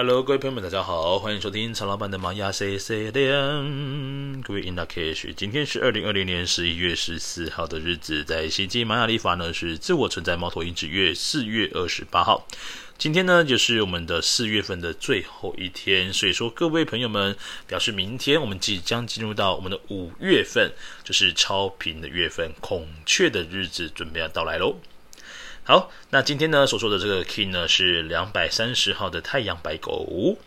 [0.00, 4.40] Hello，各位朋友们，大家好，欢迎收听曹老板的玛雅 C C 连。
[4.42, 12.46] 各位 In Lak'ech，今天是二零二零年十一月十四号的日子，在星际玛雅历法呢是自我存在猫头鹰之月四月二十八号。
[12.96, 17.36] 今天呢就是我们的四月份的最后一天，所以说各位朋友们，
[17.66, 20.70] 表示明天我们即将进入到我们的五月份，
[21.02, 24.76] 就是超频的月份，孔雀的日子准备要到来喽。
[25.68, 30.38] 好，那今天呢所说的这个 King 呢是两百三十号的太阳白狗。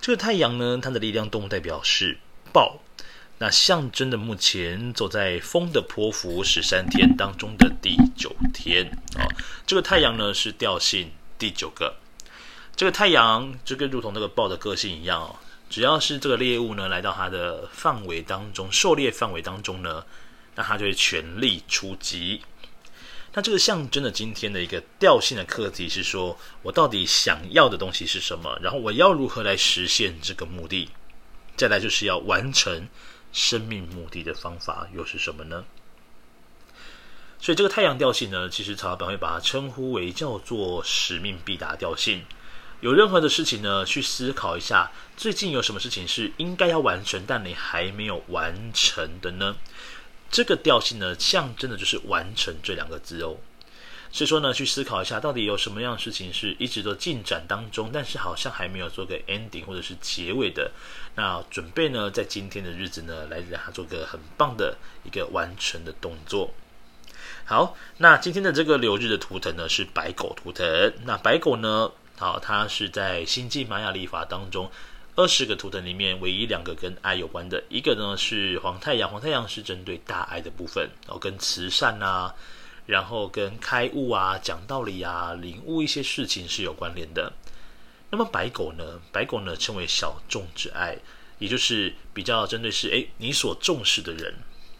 [0.00, 2.18] 这个太阳呢，它的力量动物代表是
[2.52, 2.80] 豹，
[3.38, 8.86] 那象征的目前走在风的波幅十三天当中的第九天
[9.16, 9.30] 啊、哦。
[9.64, 11.94] 这个太阳呢是调性第九个。
[12.74, 15.36] 这个太阳就跟如同那个豹的个性一样哦，
[15.70, 20.04] 只要是这个猎物呢来到它的范围当中，狩猎范围当中呢，
[20.56, 22.42] 那它就会全力出击。
[23.36, 28.58] 那这个象征的今天的一个调性的课题是说，我到底想要的东西是什么？
[28.62, 30.88] 然后我要如何来实现这个目的？
[31.54, 32.88] 再来就是要完成
[33.34, 35.66] 生命目的的方法又是什么呢？
[37.38, 42.24] 所以这个太阳调性呢，其实曹老板会把它称呼为叫做使命必达调性。
[42.80, 49.56] 有任何的事情呢，去思考一下，最近有什么事情是应该要完成，但你还没有完成的呢？
[50.30, 53.36] 这个调性呢，象征的就是完成这两个字哦。
[54.12, 60.70] 所以说呢，去思考一下，到底有什么样的事情是一直都进展当中，但是好像还没有做个 ending 或者是结尾的。
[61.16, 66.54] 那准备呢，在今天的日子呢，来让它做个很棒的一个完成的动作。
[67.44, 70.92] 好，那今天的这个流日的图腾呢，是白狗图腾。
[71.04, 74.70] 那白狗呢，好，它是在星际玛雅历法当中。
[75.16, 82.34] 二十个图腾里面，唯一两个跟爱有关的，一个呢是黄太阳，黄太阳是针对大爱的部分，然后跟慈善啊，
[82.84, 87.32] 然后跟开悟啊、讲道理啊、领悟一些事情是有关联的。
[88.10, 89.00] 那么白狗呢？
[89.10, 90.98] 白狗呢称为小众之爱，
[91.38, 94.34] 也就是比较针对是诶你所重视的人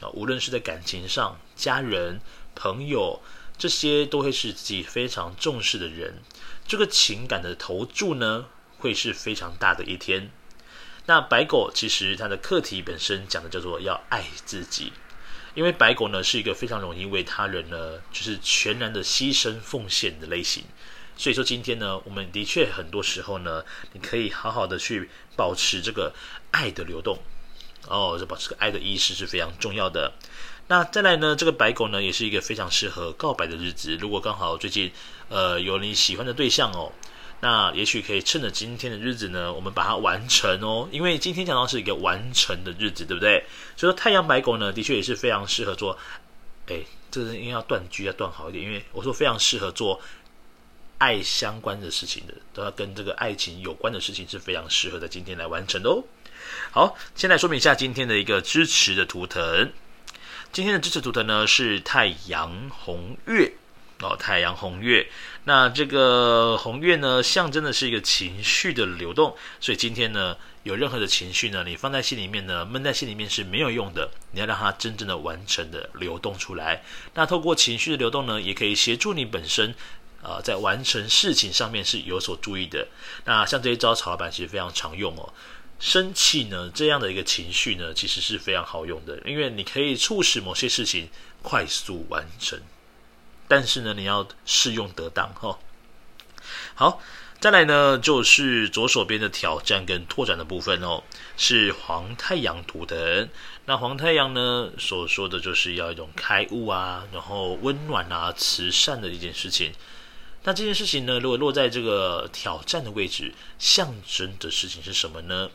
[0.00, 2.20] 啊，无论是在感情上、家人、
[2.54, 3.20] 朋友
[3.58, 6.22] 这些，都会是自己非常重视的人。
[6.68, 8.46] 这个情感的投注呢，
[8.80, 10.30] 会是非常大的一天。
[11.06, 14.92] 那白狗其实它的课题本身讲的叫做要爱自己，
[15.54, 20.64] 因为白狗呢是一个非常容易为他人呢就是全然的牺牲奉献的类型。
[21.16, 26.14] 所以说今天呢，我们的确很多时候呢，你可以好好的去保持这个
[26.52, 27.18] 爱的流动
[27.88, 30.12] 哦，这保持个爱的意识是非常重要的。
[30.68, 33.96] 那再来呢，这个白狗呢也是一个非常适合告白的日子。
[33.96, 34.92] 如果刚好最近
[35.28, 36.92] 呃有你喜欢的对象哦。
[37.42, 40.88] 那也许可以趁着今天的日子呢，我们把它完成哦。
[40.92, 43.44] 因为今天讲到是一个完成的日子，对不对？
[43.76, 45.98] 所以说太阳白狗呢，的确也是非常适合做。
[46.68, 48.62] 哎，这个应该要断句，要断好一点。
[48.62, 50.00] 因为我说非常适合做
[50.98, 56.04] 爱相关的事情的，都要跟这个爱情有关的事情是非常适合在今天来完成的哦。
[56.72, 59.72] 好，先来说明一下今天的一个支持的图腾。
[60.52, 63.54] 今天的支持图腾呢是太阳红月。
[64.02, 65.06] 哦，太阳红月，
[65.44, 76.82] 那这个红月呢，象征的是一个情绪的流动，所以今天呢，有任何的情绪呢，你放在心里面呢，闷在心里面是没有用的，你要让它真正的完成的流动出来。
[77.12, 79.74] 那透过情绪的流动呢，也可以协助你本身，
[80.22, 82.88] 呃，在完成事情上面是有所注意的。
[83.26, 85.30] 那像这一招，曹老板其实非常常用哦。
[85.78, 91.10] 生气呢，这样的一个情绪呢，其实是非常好用的，因为你可以促使某些事情
[91.42, 92.58] 快速完成。
[93.50, 95.58] 但是呢，你要适用得当哈、
[96.76, 97.02] 好，
[97.40, 101.02] 再来呢，就是左手边的挑战跟拓展的部分哦，
[101.36, 103.28] 是黄太阳图腾。
[103.64, 109.72] 那黄太阳呢，所说的就是要一种开悟啊，然后温暖啊、慈善的一件事情。
[110.44, 115.50] 那这件事情呢，如果落在这个挑战的位置，象征的事情是什么呢？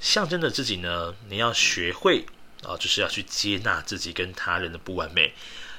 [0.00, 2.24] 象征的自己呢，你要学会
[2.62, 5.34] 啊，就是要去接纳自己跟他人的不完美。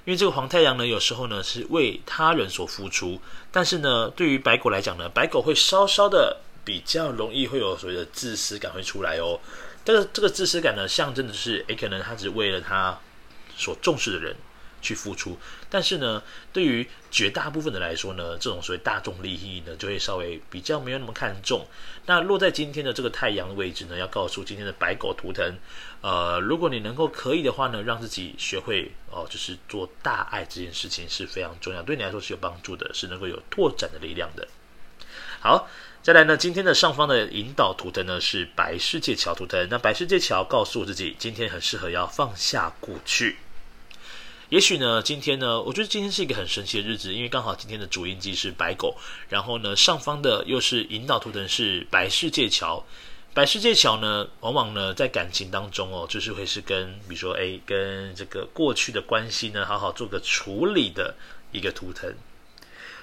[0.07, 3.19] 因为这个黄太阳呢，有时候呢是为他人所付出，
[3.51, 9.37] 但是呢，对于白狗来讲呢，白狗会稍稍的比较容易会有所谓的自私感会出来哦。
[9.83, 12.97] 但是这个自私感呢，象征的是，诶，可能他只为了他
[13.57, 14.33] 所重视的人。
[14.87, 15.37] 去付出，
[15.69, 16.23] 但是呢，
[16.53, 21.65] 对于绝大部分的来说呢，这种所谓大众利益呢，就会稍微比较没有那么看重。
[22.05, 25.57] 那落在今天的这个太阳的位置呢，要告诉今天的白狗图腾，
[25.99, 34.47] 呃，如果你能够可以的话呢，让自己学会哦、就是做大爱这件事情是非常重要，对你来说是有帮助的，是能够有拓展的力量的。
[35.39, 35.69] 好，
[36.01, 43.37] 再来呢，今天的上方的引导图腾呢是白世界桥图腾，那白世界桥告诉我自己，今天很适合要放下过去。
[44.49, 48.95] 也许呢，今天呢，我觉得今天是一个很神奇的日子，因为刚好今天的主印记是白狗，
[49.27, 52.85] 然后呢，上方的又是引导图腾是白世界桥。
[53.33, 61.13] 白世界桥呢，往往呢在感情当中哦，就是会是跟比如说哎，跟这个过去的关系呢，好好做个处理的
[61.51, 62.13] 一个图腾。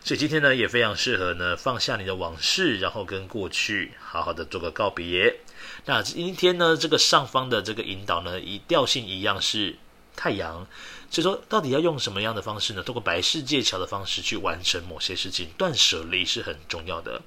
[0.03, 5.41] 所以今天呢，也非常适合呢放下你的往事，然后跟过去好好的做个告别。
[5.85, 9.77] 那今天呢，这个上方的这个引导呢，以调性一样是
[10.17, 10.67] 太阳。
[11.11, 12.83] 所以说，到底要用什么样的方式呢？
[12.83, 17.23] 通过白世界桥的方式去完成某些事情，断舍离是很重要的。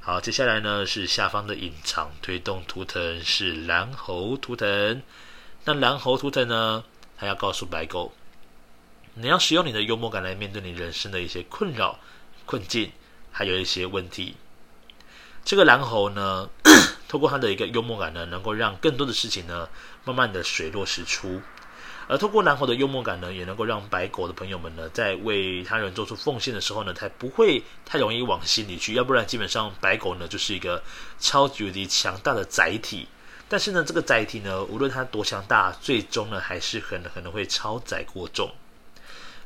[0.00, 5.02] 好，接下来呢是下方的隐藏推动图腾是蓝猴图腾。
[5.64, 6.84] 那蓝猴图腾呢，
[7.16, 8.12] 它要告诉白狗，
[9.14, 11.98] 你要使用你的幽默感来面对你人生的一些困扰、
[12.44, 12.92] 困境，
[13.32, 14.36] 还有一些问题。
[15.44, 16.50] 这个蓝猴呢，
[17.08, 19.68] 透过他的一个幽默感呢，能够让更多的事情呢，
[20.04, 21.40] 慢慢的水落石出。
[22.08, 28.94] 而透过蓝猴的幽默感呢，也能够让白狗的朋友们呢，在为他人做出奉献的时候呢，才不会太容易往心里去。
[28.94, 30.82] 要不然，基本上白狗呢就是一个
[31.18, 33.08] 超级无敌强大的载体。
[33.48, 38.50] 但是呢，这个载体呢，无论它多强大，最终呢，还是很可能会超载过重。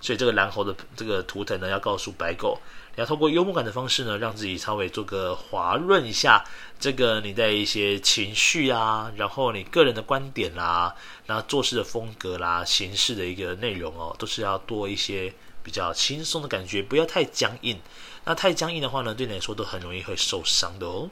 [0.01, 2.61] 所以，这个蓝猴的这个图腾呢，要告诉白狗。
[2.97, 6.45] 要透过幽默感的方式呢，让自己稍微做个滑润一下，
[6.79, 10.95] 这个你的一些情绪啊，然后你个人的观点啦，
[11.27, 15.33] 那做事的风格啦，形式的一个内容哦，都是要多一些
[15.63, 17.81] 比较轻松的感觉，不要太僵硬。
[18.25, 21.09] 那太僵硬的话呢，对你来说都很容易会受伤的哦。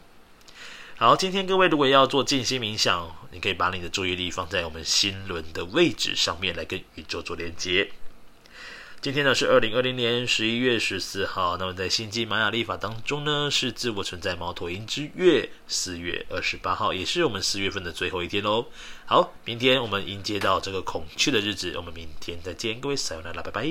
[0.97, 7.93] 好，今天各位如果要做静心冥想，你可以把你的注意力放在我们心轮的位置上面来跟宇宙做连接。
[9.01, 18.67] 今天呢是二零二零年十一月十四号，那么在星际玛雅历法当中呢是自我存在猫头鹰之月四月二十八号，也是我们四月份的最后一天喽。
[19.07, 23.63] 好，明天我们迎接到这个孔雀的日子，我们明天再见，各位撒由那拉，拜拜。